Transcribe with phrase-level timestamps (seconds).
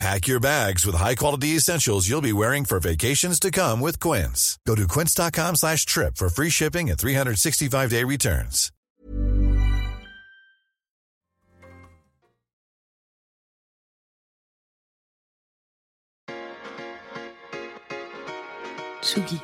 [0.00, 4.58] Pack your bags with high-quality essentials you'll be wearing for vacations to come with Quince.
[4.66, 8.70] Go to quince.com slash trip for free shipping and 365-day returns.
[19.04, 19.38] Tsugi.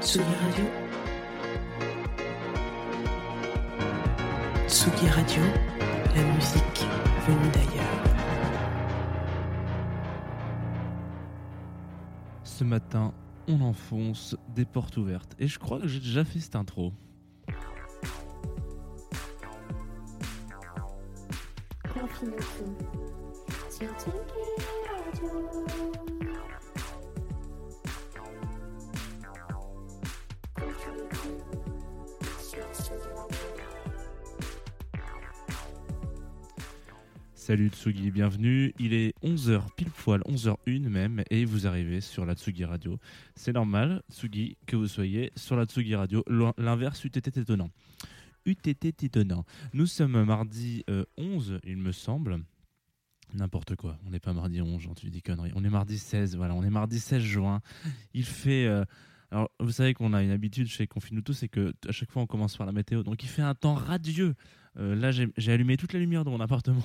[0.00, 0.66] Tsugi Radio.
[4.66, 5.81] Tsugi Radio,
[6.14, 6.86] la musique
[7.26, 8.02] venue d'ailleurs.
[12.44, 13.12] Ce matin,
[13.48, 15.34] on enfonce des portes ouvertes.
[15.38, 16.92] Et je crois que j'ai déjà fait cette intro.
[37.52, 38.72] Salut Tsugi, bienvenue.
[38.78, 42.98] Il est 11h pile poil, 11h01 même, et vous arrivez sur la Tsugi Radio.
[43.34, 46.24] C'est normal, Tsugi, que vous soyez sur la Tsugi Radio.
[46.56, 47.68] L'inverse eût été étonnant.
[48.46, 49.44] Eût été étonnant.
[49.74, 52.38] Nous sommes mardi euh, 11, il me semble.
[53.34, 55.52] N'importe quoi, on n'est pas mardi 11, j'en dis des conneries.
[55.54, 57.60] On est mardi 16, voilà, on est mardi 16 juin.
[58.14, 58.64] Il fait.
[58.64, 58.86] euh,
[59.30, 62.22] alors, vous savez qu'on a une habitude chez Confine tous, c'est que à chaque fois
[62.22, 63.02] on commence par la météo.
[63.02, 64.36] Donc, il fait un temps radieux.
[64.78, 66.82] Euh, là, j'ai allumé toute la lumière de mon appartement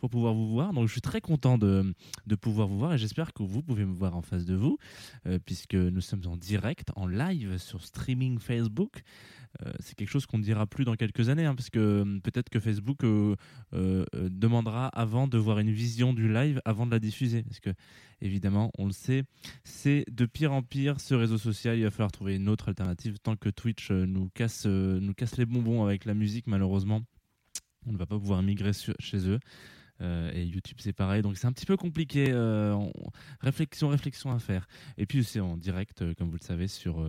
[0.00, 0.72] pour pouvoir vous voir.
[0.72, 1.94] Donc, je suis très content de,
[2.26, 4.78] de pouvoir vous voir et j'espère que vous pouvez me voir en face de vous,
[5.26, 9.02] euh, puisque nous sommes en direct, en live sur streaming Facebook.
[9.64, 12.20] Euh, c'est quelque chose qu'on ne dira plus dans quelques années, hein, parce que euh,
[12.20, 13.34] peut-être que Facebook euh,
[14.12, 17.42] demandera avant de voir une vision du live avant de la diffuser.
[17.42, 17.70] Parce que,
[18.20, 19.24] évidemment, on le sait,
[19.64, 21.78] c'est de pire en pire ce réseau social.
[21.78, 25.46] Il va falloir trouver une autre alternative tant que Twitch nous, casse, nous casse les
[25.46, 27.02] bonbons avec la musique, malheureusement.
[27.86, 29.38] On ne va pas pouvoir migrer chez eux.
[30.00, 31.22] Et YouTube, c'est pareil.
[31.22, 32.34] Donc, c'est un petit peu compliqué.
[32.34, 32.92] on-
[33.40, 34.66] réflexion, réflexion à faire.
[34.98, 37.08] Et puis, c'est en direct, comme vous le savez, sur.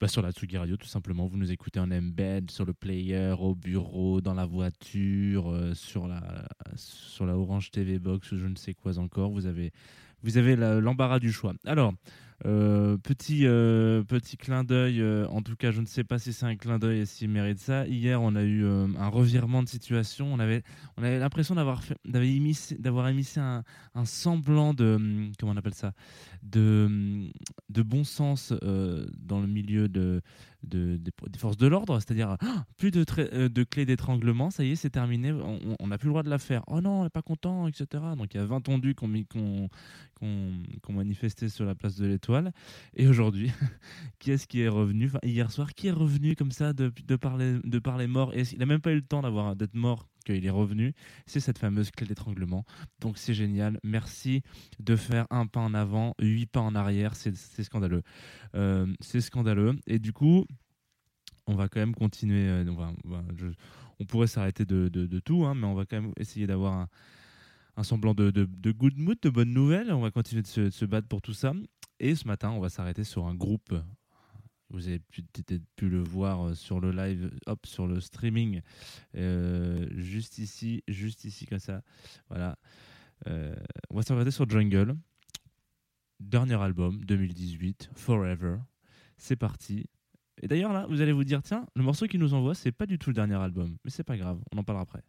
[0.00, 1.26] Bah, sur la Tsugi Radio, tout simplement.
[1.26, 6.08] Vous nous écoutez en embed, sur le player, au bureau, dans la voiture, euh, sur,
[6.08, 9.30] la, sur la Orange TV Box ou je ne sais quoi encore.
[9.30, 9.72] Vous avez,
[10.22, 11.52] vous avez l'embarras du choix.
[11.66, 11.92] Alors,
[12.46, 16.32] euh, petit, euh, petit clin d'œil, euh, en tout cas, je ne sais pas si
[16.32, 17.86] c'est un clin d'œil et s'il mérite ça.
[17.86, 20.32] Hier, on a eu un revirement de situation.
[20.32, 20.62] On avait,
[20.96, 21.82] on avait l'impression d'avoir
[22.14, 22.78] émissé,
[23.08, 23.62] émissé un,
[23.94, 24.94] un semblant de.
[24.96, 25.92] hum, Comment on appelle ça
[26.42, 27.30] de, hum,
[27.68, 28.52] de bon sens
[29.18, 30.22] dans le milieu de,
[30.62, 33.04] de- des, forces de l'ordre, c'est-à-dire Ah, plus de,
[33.48, 36.38] de clés d'étranglement, ça y est, c'est terminé, on- n'a plus le droit de la
[36.38, 36.62] faire.
[36.68, 37.86] Oh non, on n'est pas content, etc.
[38.16, 38.94] Donc il y a 20 tondus
[40.22, 42.29] ont- qui ont manifesté sur la place de l'Étoile.
[42.94, 43.50] Et aujourd'hui,
[44.18, 45.06] qui est-ce qui est revenu?
[45.06, 48.06] Enfin, Hier soir, qui est revenu comme ça de, de, par, les, de par les
[48.06, 48.34] morts?
[48.34, 50.94] Et il n'a même pas eu le temps d'avoir d'être mort qu'il est revenu.
[51.26, 52.64] C'est cette fameuse clé d'étranglement.
[53.00, 53.78] Donc c'est génial.
[53.84, 54.42] Merci
[54.78, 57.14] de faire un pas en avant, huit pas en arrière.
[57.14, 58.02] C'est scandaleux.
[58.54, 59.76] Euh, c'est scandaleux.
[59.86, 60.44] Et du coup,
[61.46, 62.48] on va quand même continuer.
[62.48, 62.64] euh,
[63.98, 66.88] on, pourrait s'arrêter de tout, hein, mais on va quand même essayer d'avoir un,
[67.80, 69.90] un semblant de, de- de good mood, de bonnes nouvelles.
[69.90, 71.54] On va continuer de se, battre pour tout ça.
[71.98, 73.74] Et ce matin, on va s'arrêter sur un groupe.
[74.68, 78.60] Vous avez peut-être pu le voir euh, sur le live, hop, sur le streaming,
[79.16, 81.82] euh, juste ici, juste ici comme ça.
[82.28, 82.56] Voilà.
[83.26, 83.56] Euh,
[83.88, 84.94] on va s'arrêter sur Jungle.
[86.20, 88.58] Dernier album, 2018, Forever.
[89.16, 89.86] C'est parti.
[90.42, 92.86] Et d'ailleurs, là, vous allez vous dire, tiens, le morceau qu'il nous envoie, c'est pas
[92.86, 93.76] du tout le dernier album.
[93.84, 95.02] Mais c'est pas grave, on en parlera après.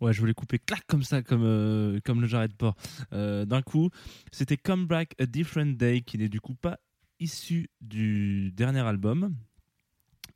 [0.00, 2.76] Ouais, je voulais couper clac comme ça, comme, euh, comme le jarret de porc.
[3.12, 3.90] Euh, D'un coup,
[4.32, 6.78] c'était Come Back a Different Day, qui n'est du coup pas
[7.20, 9.34] issu du dernier album.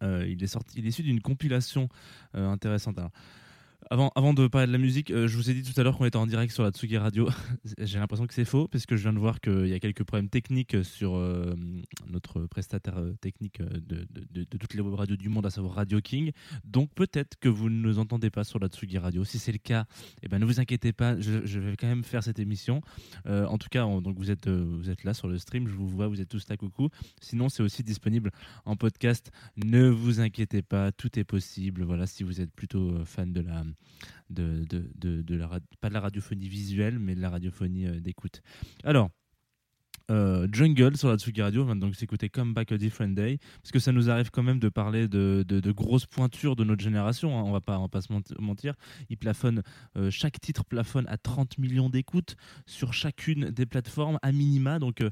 [0.02, 1.88] Euh, il, est sorti, il est issu d'une compilation
[2.32, 2.98] intéressante.
[2.98, 3.10] Alors,
[3.90, 6.04] avant, de parler de la musique, euh, je vous ai dit tout à l'heure qu'on
[6.04, 7.28] était en direct sur la Tsugi Radio.
[7.78, 10.04] J'ai l'impression que c'est faux, parce que je viens de voir qu'il y a quelques
[10.04, 11.54] problèmes techniques sur euh,
[12.06, 16.00] notre prestataire euh, technique euh, de, toutes les web radios du monde, à savoir Radio
[16.00, 16.32] King.
[16.64, 19.24] Donc peut-être que vous ne nous entendez pas sur la Tsugi Radio.
[19.24, 19.86] Si c'est le cas,
[20.22, 22.82] eh ben, ne vous inquiétez pas, je, vais quand même faire cette émission.
[23.26, 25.66] Euh, en tout cas, on- donc vous êtes, euh, vous êtes là sur le stream,
[25.66, 26.88] je vous vois, vous êtes tous là, coucou.
[27.20, 28.30] Sinon, c'est aussi disponible
[28.64, 29.30] en podcast.
[29.56, 31.84] Ne vous inquiétez pas, tout est possible.
[31.84, 33.64] Voilà, si vous êtes plutôt euh, fan de la,
[34.30, 34.90] de, de,
[35.22, 35.36] de,
[35.80, 38.42] pas de la radiophonie visuelle, mais de la radiophonie euh, d'écoute.
[38.84, 39.10] Alors.
[40.10, 43.78] euh, Jungle sur la Tsugi Radio, donc s'écouter Come Back a Different Day, parce que
[43.78, 47.42] ça nous arrive quand même de parler de, de- grosses pointures de notre génération, hein,
[47.44, 48.72] on va pas, on va pas se menti- mentir.
[49.10, 49.62] Il plafonne,
[49.96, 55.02] euh, chaque titre plafonne à 30 millions d'écoutes sur chacune des plateformes à minima, donc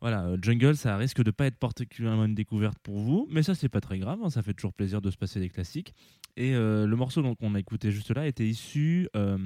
[0.00, 3.68] voilà, Jungle, ça risque de pas être particulièrement une découverte pour vous, mais ça c'est
[3.68, 5.94] pas très grave, hein, ça fait toujours plaisir de se passer des classiques.
[6.38, 9.36] Et euh, le morceau qu'on a écouté juste là était issu euh,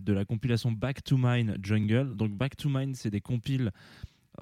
[0.00, 2.14] de la compilation Back to Mine Jungle.
[2.14, 3.72] Donc Back to Mine, c'est des compiles.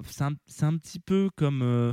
[0.05, 1.91] C'est un, petit peu comme euh,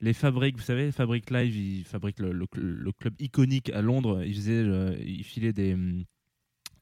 [0.00, 4.22] les fabriques, vous savez, Fabric Live, ils fabriquent le, club iconique à Londres.
[4.24, 5.76] Ils, faisaient, ils filaient des,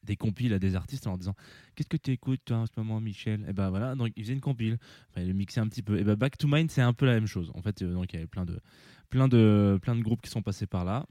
[0.03, 1.35] des compiles à des artistes en leur disant
[1.75, 3.47] Qu'est-ce que tu écoutes toi en ce moment, Michel?
[3.49, 4.77] Et ben voilà, donc ils faisaient une compile.
[5.09, 5.99] Enfin, ils le mixaient un petit peu.
[5.99, 7.51] Et ben Back to Mine, c'est un peu la même chose.
[7.55, 8.61] En fait, donc il y avait plein de,
[9.09, 11.07] plein, de, plein de groupes qui sont passés par là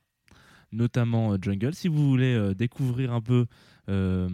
[0.72, 1.74] notamment euh, Jungle.
[1.74, 3.46] Si vous voulez euh, découvrir un peu,
[3.90, 4.28] euh,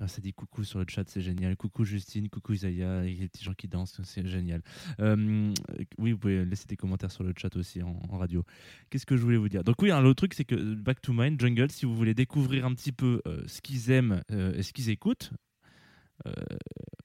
[0.00, 1.56] ah, ça dit coucou sur le chat, c'est génial.
[1.56, 4.62] Coucou Justine, coucou Isaiah, des petits gens qui dansent, c'est génial.
[5.00, 5.52] Euh,
[5.98, 8.44] oui, vous pouvez laisser des commentaires sur le chat aussi en, radio.
[8.90, 9.64] Qu'est-ce que je voulais vous dire?
[9.64, 12.66] Donc oui, hein, l'autre truc, c'est que Back to Mind, Jungle, si vous voulez découvrir
[12.66, 15.32] un petit peu ce qu'ils aiment et ce qu'ils écoutent,
[16.26, 16.32] euh,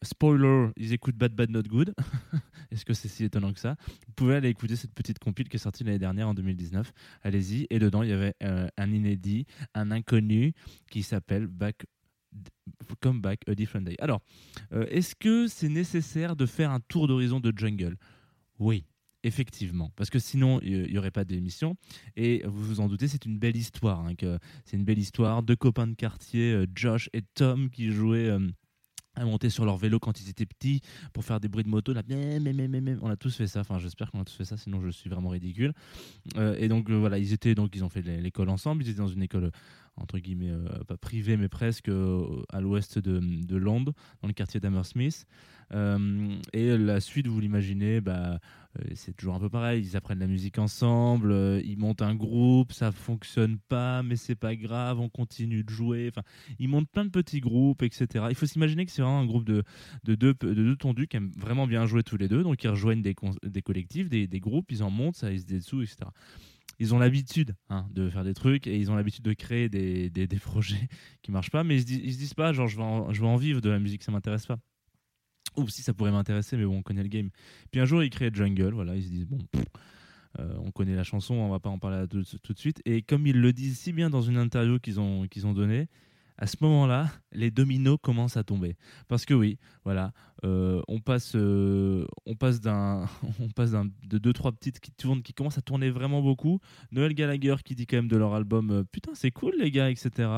[0.01, 1.93] spoiler, ils écoutent Bad Bad Not Good.
[2.71, 3.75] Est-ce que c'est si étonnant que ça?
[4.07, 6.91] Vous pouvez aller écouter cette petite compile qui est sortie l'année dernière en 2019.
[7.23, 7.67] Allez-y.
[7.69, 10.53] Et dedans, il y avait euh, un inédit, un inconnu
[10.91, 11.85] qui s'appelle Back.
[13.01, 13.95] Come Back a Different Day.
[13.99, 14.21] Alors,
[14.73, 17.95] euh, est-ce que c'est nécessaire de faire un tour d'horizon de Jungle?
[18.59, 18.85] Oui,
[19.23, 21.77] effectivement, parce que sinon il n'y aurait pas d'émission.
[22.15, 24.05] Et vous vous en doutez, c'est une belle histoire.
[24.05, 24.13] hein,
[24.65, 25.41] c'est une belle histoire.
[25.41, 28.37] Deux copains de quartier, Josh et Tom, qui jouaient.
[29.17, 30.81] À monter sur leur vélo quand ils étaient petits
[31.11, 32.03] pour faire des bruits de moto là
[33.01, 33.61] on a tous fait ça.
[33.61, 35.73] Enfin j'espère qu'on a tous fait ça sinon je suis vraiment ridicule.
[36.37, 38.83] Euh, et donc euh, voilà ils étaient donc ils ont fait l'é- l'école ensemble.
[38.83, 39.51] Ils étaient dans une école
[39.97, 44.59] entre guillemets euh, pas privée mais presque euh, à l'ouest de, Londres dans le quartier
[44.59, 45.25] d'Hammersmith
[45.73, 48.39] Euh, et la suite vous l'imaginez bah
[48.93, 49.83] c'est toujours un peu pareil.
[49.83, 51.33] Ils apprennent la musique ensemble,
[51.65, 56.09] ils montent un groupe, ça fonctionne pas, mais c'est pas grave, on continue de jouer.
[56.09, 56.21] Enfin,
[56.59, 58.25] ils montent plein de petits groupes, etc.
[58.29, 59.63] Il faut s'imaginer que c'est vraiment un groupe de,
[60.03, 62.43] de, deux, de deux tondus qui aiment vraiment bien jouer tous les deux.
[62.43, 65.45] Donc, ils rejoignent des, des collectifs, des, des groupes, ils en montent, ça, ils se
[65.45, 65.97] dessous, etc.
[66.79, 70.09] Ils ont l'habitude hein, de faire des trucs et ils ont l'habitude de créer des,
[70.09, 70.87] des, des projets
[71.21, 73.21] qui marchent pas, mais ils se, disent, se disent pas, genre, je vais, en, je
[73.21, 74.57] vais en vivre de la musique, ça m'intéresse pas.
[75.55, 77.29] Ou si ça pourrait m'intéresser, mais bon, on connaît le game.
[77.71, 79.39] Puis un jour, ils créent Jungle, voilà, ils se disent, bon,
[80.39, 82.81] euh, on connaît la chanson, on va pas en parler tout, tout de suite.
[82.85, 85.87] Et comme ils le disent si bien dans une interview qu'ils ont, qu'ils ont donnée,
[86.37, 88.75] à ce moment-là, les dominos commencent à tomber.
[89.07, 90.13] Parce que oui, voilà,
[90.43, 93.07] euh, on passe, euh, on passe d'un,
[93.39, 96.59] on passe de deux trois petites qui tournent, qui commencent à tourner vraiment beaucoup.
[96.91, 99.89] Noël Gallagher qui dit quand même de leur album, euh, putain c'est cool les gars,
[99.89, 100.29] etc.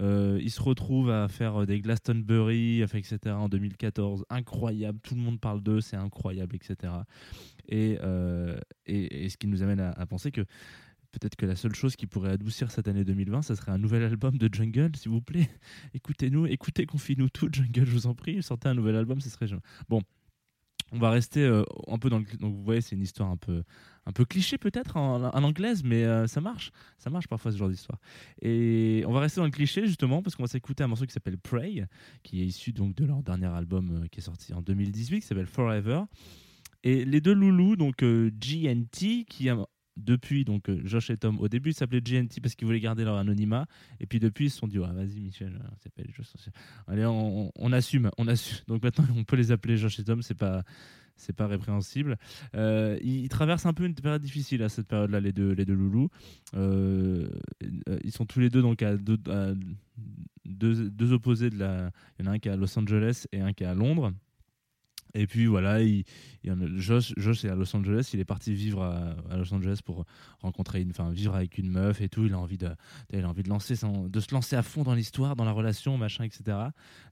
[0.00, 3.18] Ils se retrouvent à faire des Glastonbury, etc.
[3.28, 4.98] en 2014, incroyable.
[5.02, 6.92] Tout le monde parle d'eux, c'est incroyable, etc.
[7.68, 7.98] Et,
[8.86, 10.44] et, ce qui nous amène à penser que
[11.18, 14.02] peut-être que la seule chose qui pourrait adoucir cette année 2020, ça serait un nouvel
[14.02, 15.48] album de Jungle, s'il vous plaît.
[15.94, 18.42] Écoutez-nous, écoutez Confie-nous tout, Jungle, je vous en prie.
[18.42, 19.46] Sortez un nouvel album, ce serait.
[19.88, 20.00] Bon,
[20.92, 22.24] on va rester euh, un peu dans le.
[22.38, 23.62] Donc, vous voyez, c'est une histoire un peu,
[24.06, 26.72] un peu cliché, peut-être, en, anglaise, mais euh, ça marche.
[26.98, 27.98] Ça marche parfois, ce genre d'histoire.
[28.42, 31.12] Et on va rester dans le cliché, justement, parce qu'on va s'écouter un morceau qui
[31.12, 31.86] s'appelle Pray,
[32.22, 35.26] qui est issu donc de leur dernier album euh, qui est sorti en 2018, qui
[35.26, 36.02] s'appelle Forever.
[36.84, 39.48] Et les deux loulous, donc euh, GNT, qui
[39.96, 43.04] depuis donc euh, Josh et Tom au début ils s'appelaient GNT parce qu'ils voulaient garder
[43.04, 43.66] leur anonymat.
[44.00, 46.26] Et puis depuis ils se sont dit vas-y Michel euh, ça s'appelle Josh.
[46.86, 48.58] Allez on, on- on assume on assume.
[48.68, 50.64] Donc maintenant on peut les appeler Josh et Tom c'est pas
[51.16, 52.18] c'est pas répréhensible.
[52.56, 55.64] Euh, ils, traversent un peu une période difficile à cette période là les deux les
[55.64, 56.08] deux loulous.
[56.54, 59.18] Ils sont tous les deux donc à deux,
[60.44, 63.40] deux opposés de la il y en a un qui est à Los Angeles et
[63.40, 64.12] un qui est à Londres
[65.16, 65.78] Et puis voilà,
[66.76, 67.12] Josh,
[67.44, 70.04] est à Los Angeles, il est parti vivre à, Los Angeles pour
[70.40, 72.24] rencontrer une, enfin vivre avec une meuf et tout.
[72.26, 72.70] Il a envie de,
[73.12, 76.58] il a envie de se lancer à fond dans l'histoire, dans la relation, machin, etc.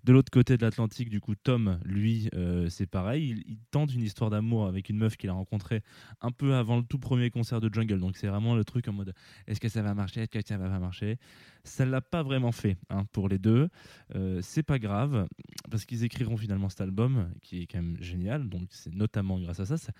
[0.02, 3.42] De l'autre côté de l'Atlantique, du coup, Tom, lui, euh, c'est pareil.
[3.46, 5.82] Il, tente une histoire d'amour avec une meuf qu'il a rencontrée
[6.20, 8.00] un peu avant le tout premier concert de Jungle.
[8.00, 9.14] Donc c'est vraiment le truc en mode,
[9.46, 11.18] est-ce que ça va marcher, est-ce que ça va pas marcher?
[11.64, 13.68] Ça l'a pas vraiment fait hein, pour les deux.
[14.14, 15.26] Euh, c'est pas grave
[15.72, 18.48] parce qu'ils écriront finalement cet album qui est quand même génial.
[18.48, 19.92] Donc c'est notamment grâce à ça, ça,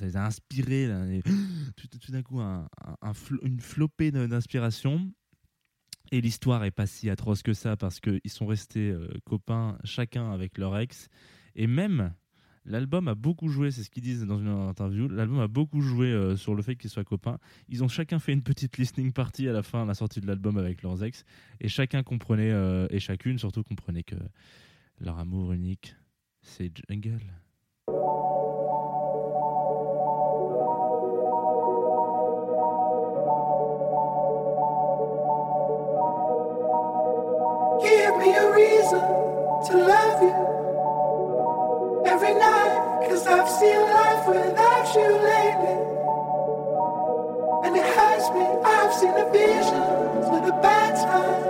[0.00, 0.88] les a inspirés
[1.76, 5.12] tout, d'un coup une flopée d'inspiration.
[6.10, 10.32] Et l'histoire est pas si atroce que ça parce qu'ils sont restés euh, copains chacun
[10.32, 11.08] avec leur ex.
[11.54, 12.14] Et même
[12.64, 15.08] l'album a beaucoup joué, c'est ce qu'ils disent dans une interview.
[15.08, 17.38] L'album a beaucoup joué euh, sur le fait qu'ils soient copains.
[17.68, 20.26] Ils ont chacun fait une petite listening party à la fin, à la sortie de
[20.26, 21.24] l'album avec leurs ex.
[21.60, 24.16] Et chacun comprenait, euh, et chacune surtout comprenait que
[25.00, 25.94] leur amour unique,
[26.42, 27.20] c'est Jungle.
[37.82, 39.04] Give me a reason
[39.66, 40.34] to love you
[42.06, 43.08] every night.
[43.08, 45.78] Cause I've seen life without you lately.
[47.64, 48.46] And it hurts me.
[48.64, 51.43] I've seen the visions of the bad times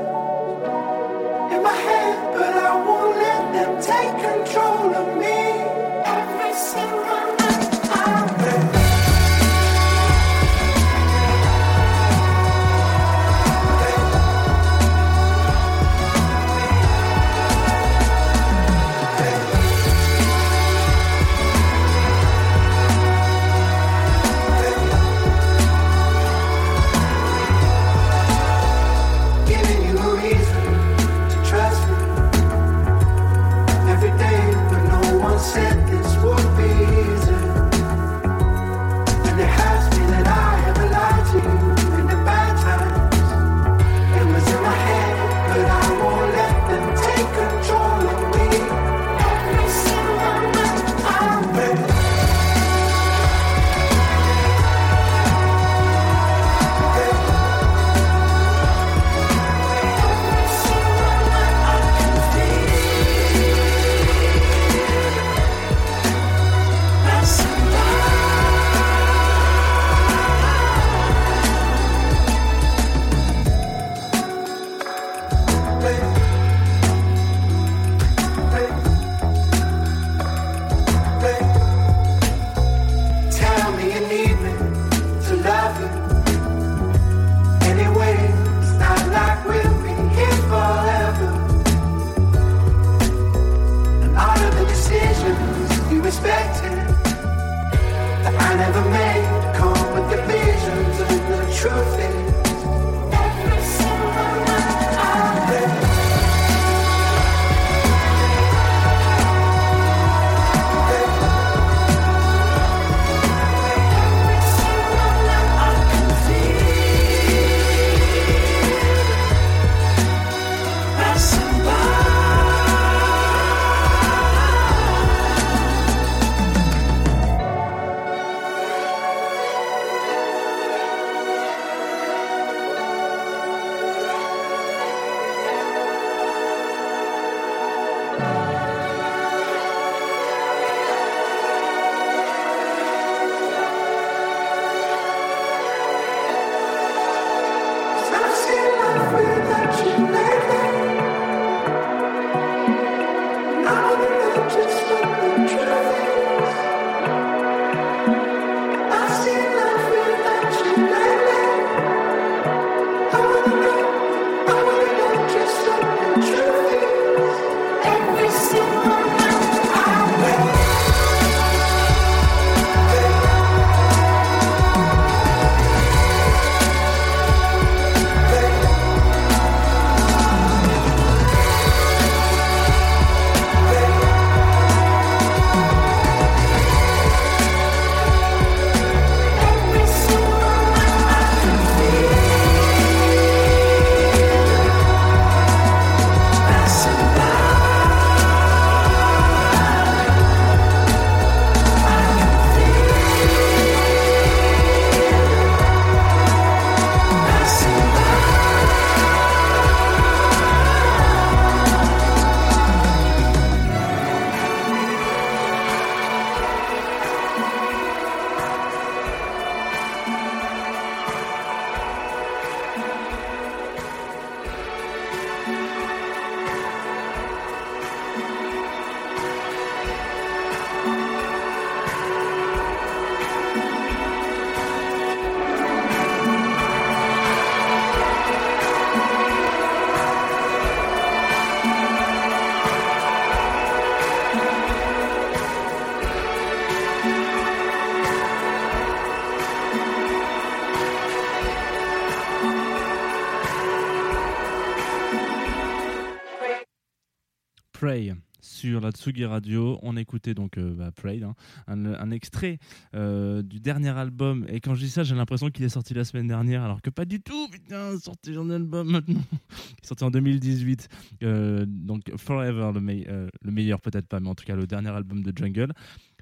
[258.40, 259.78] Sur la Tsugi Radio.
[259.82, 261.34] On écoutait donc euh, bah, hein,
[261.66, 262.58] un, extrait
[262.94, 264.47] euh, du dernier album.
[264.49, 266.88] Et quand je dis ça, j'ai l'impression qu'il est sorti la semaine dernière, alors que
[266.88, 267.49] pas du tout.
[267.49, 269.20] Putain, sorti un album maintenant.
[269.82, 270.88] Il sorti en 2018.
[271.25, 274.90] Euh, donc Forever, le, euh, le meilleur peut-être pas, mais en tout cas le dernier
[274.90, 275.73] album de Jungle.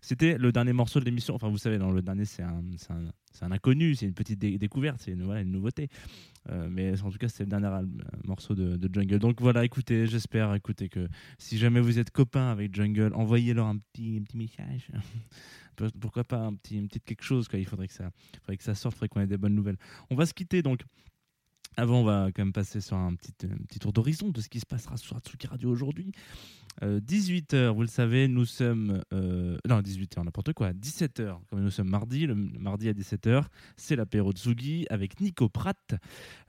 [0.05, 1.35] C'était le dernier morceau de l'émission.
[1.37, 4.15] Enfin, vous savez, dans le dernier, c'est un, c'est un, c'est un inconnu, c'est une
[4.15, 5.89] petite dé- découverte, c'est une, voilà, une nouveauté.
[6.51, 7.89] Euh, mais en tout cas, c'était le dernier al-
[8.25, 9.21] morceau de, Jungle.
[9.21, 13.79] Donc voilà, écoutez, j'espère, écoutez que si jamais vous êtes copain avec Jungle, envoyez-leur un
[13.79, 14.91] petit, un petit message.
[16.01, 17.49] Pourquoi pas un petit, une petite quelque chose.
[17.55, 18.11] Il faudrait que ça,
[18.41, 19.79] faudrait que ça sorte, faudrait qu'on ait des bonnes nouvelles.
[20.11, 20.81] On va se quitter donc.
[21.77, 24.49] Avant, on va quand même passer sur un petit, un petit tour d'horizon de ce
[24.49, 26.13] qui se passera sur Atsuki Radio aujourd'hui.
[26.81, 29.03] 18h, vous le savez, nous sommes.
[29.13, 30.73] euh, non, 18h, n'importe quoi.
[30.73, 33.45] 17h, comme nous sommes mardi, le mardi à 17h,
[33.77, 35.95] c'est l'apéro Tsugi avec Nico Pratt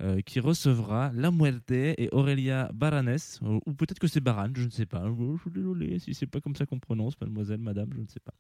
[0.02, 4.64] euh, qui recevra La Muerte et Aurélia Baranes, ou, ou peut-être que c'est Baran, je
[4.66, 5.04] ne sais pas.
[5.08, 8.08] Oh, je suis désolé si c'est pas comme ça qu'on prononce, mademoiselle, madame, je ne
[8.08, 8.34] sais pas.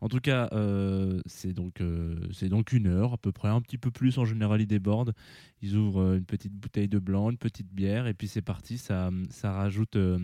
[0.00, 3.60] En tout cas, euh, c'est donc, euh, c'est donc une heure à peu près, un
[3.60, 5.14] petit peu plus en général, ils débordent.
[5.62, 8.78] Ils ouvrent euh, une petite bouteille de blanc, une petite bière, et puis c'est parti,
[8.78, 9.96] ça, ça rajoute.
[9.96, 10.18] euh,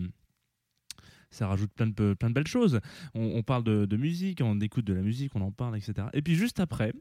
[1.29, 2.81] ça rajoute plein de, plein de belles choses.
[3.13, 6.09] On, parle de musique, on écoute de la musique, on en parle, etc.
[6.11, 6.91] Et puis juste après,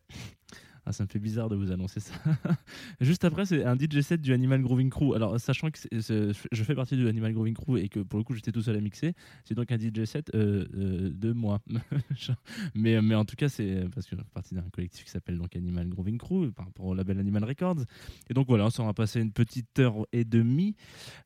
[0.87, 2.15] ah, ça me fait bizarre de vous annoncer ça.
[3.01, 5.15] juste après, c'est un DJ set du Animal Grooving Crew.
[5.15, 8.35] Alors, sachant que je fais partie du Animal Grooving Crew et que pour le coup,
[8.35, 9.15] j'étais tout seul à mixer,
[9.45, 11.61] c'est donc un DJ set euh, euh, de moi.
[12.75, 15.39] mais, mais en tout cas, c'est parce que je fais partie d'un collectif qui s'appelle
[15.39, 17.85] donc Animal Grooving Crew par rapport au label Animal Records.
[18.31, 20.77] Et donc voilà, ça va passer une petite heure et demie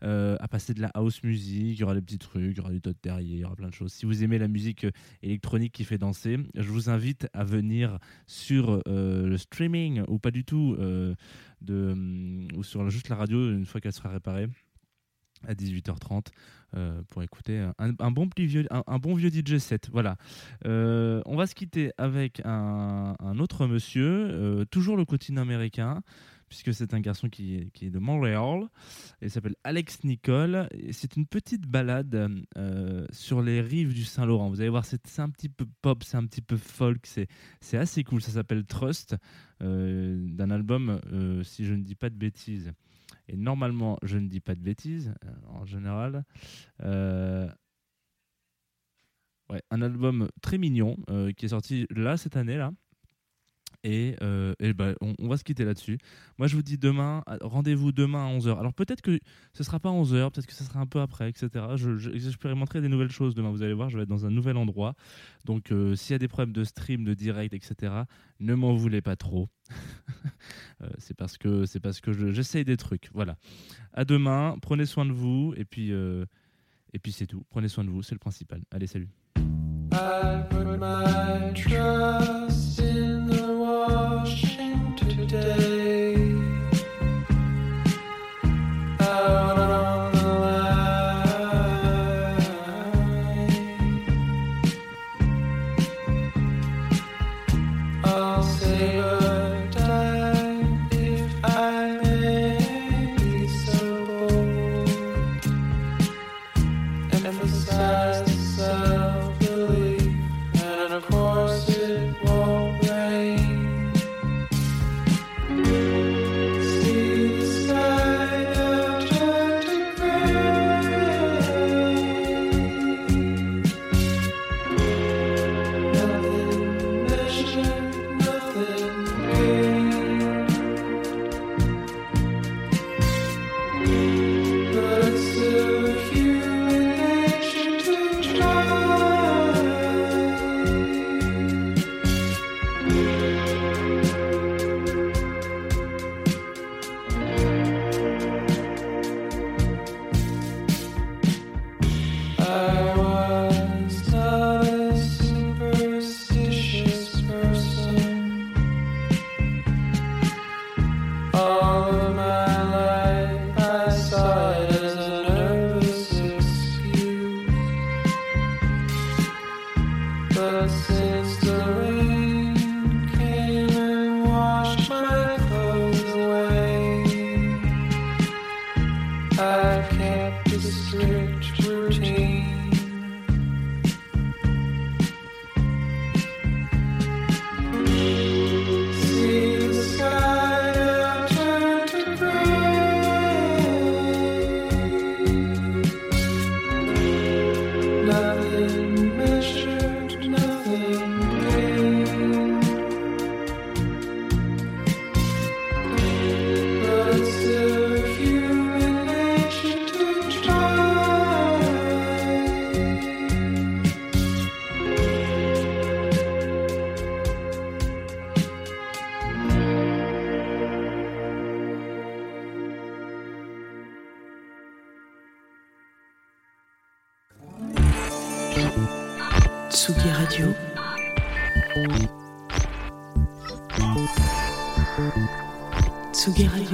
[0.02, 1.78] euh, à passer de la house music.
[1.78, 3.54] Il y aura des petits trucs, il y aura du Todd Terry, il y aura
[3.54, 3.92] plein de choses.
[3.92, 4.86] Si vous aimez la musique
[5.22, 10.44] électronique qui fait danser, je vous invite à venir sur le streaming ou pas du
[10.44, 11.14] tout, euh,
[11.60, 14.48] de, hum, ou sur juste la radio une fois qu'elle sera réparée
[15.46, 16.28] à 18h30
[16.74, 19.90] euh, pour écouter un, bon petit vieux un, bon vieux DJ set.
[19.92, 20.16] Voilà.
[20.64, 26.00] Euh, on va se quitter avec un, autre monsieur toujours le continent américain
[26.54, 28.68] puisque c'est un garçon qui est, de Montréal
[29.20, 30.68] il s'appelle Alex Nicole.
[30.92, 34.50] C'est une petite balade euh, sur les rives du Saint-Laurent.
[34.50, 38.04] Vous allez voir, c'est un petit peu pop, c'est un petit peu folk, c'est assez
[38.04, 38.22] cool.
[38.22, 39.16] Ça s'appelle Trust,
[39.62, 42.72] euh, d'un album, euh, si je ne dis pas de bêtises.
[43.26, 45.12] Et normalement, je ne dis pas de bêtises,
[45.48, 46.24] en général.
[49.50, 50.96] Ouais, un album très mignon
[51.36, 52.70] qui est sorti là, cette année, là.
[53.84, 55.98] Et, euh, ben, on, va se quitter là-dessus.
[56.38, 58.58] Moi, je vous dis demain, rendez-vous demain à 11h.
[58.58, 59.20] Alors, peut-être que
[59.52, 61.48] ce sera pas 11h, peut-être que ce sera un peu après, etc.
[61.76, 63.50] Je, je, j'expérimenterai des nouvelles choses demain.
[63.50, 64.94] Vous allez voir, je vais être dans un nouvel endroit.
[65.44, 67.92] Donc, euh, s'il y a des problèmes de stream, de direct, etc.,
[68.40, 69.48] ne m'en voulez pas trop.
[70.82, 71.64] Euh, c'est parce que,
[72.32, 73.08] j'essaye des trucs.
[73.14, 73.36] Voilà.
[73.94, 74.56] À demain.
[74.60, 75.54] Prenez soin de vous.
[75.56, 77.44] Et puis, et puis c'est tout.
[77.48, 78.60] Prenez soin de vous, c'est le principal.
[78.70, 79.08] Allez, salut.
[85.42, 85.73] The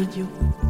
[0.00, 0.69] Radio.